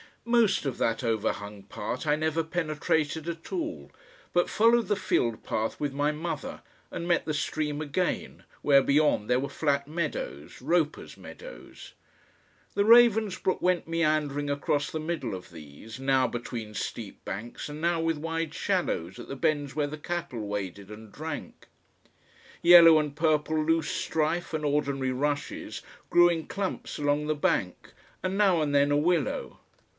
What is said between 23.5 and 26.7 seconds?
loose strife and ordinary rushes grew in